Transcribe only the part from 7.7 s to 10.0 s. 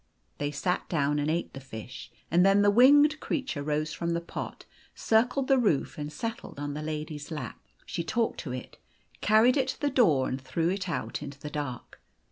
She talked to it, carried it to the